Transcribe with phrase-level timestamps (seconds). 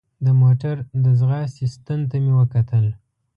[0.25, 2.85] د موټر د ځغاستې ستن ته مې وکتل.